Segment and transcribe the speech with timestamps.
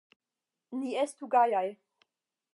[0.79, 1.65] Ni estu gajaj!